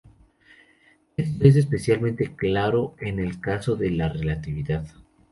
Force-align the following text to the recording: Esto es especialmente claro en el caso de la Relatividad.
Esto 1.15 1.45
es 1.45 1.55
especialmente 1.57 2.35
claro 2.35 2.95
en 2.99 3.19
el 3.19 3.39
caso 3.39 3.75
de 3.75 3.91
la 3.91 4.09
Relatividad. 4.09 4.87